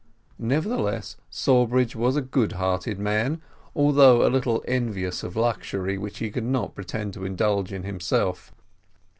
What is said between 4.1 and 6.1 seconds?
a little envious of luxury,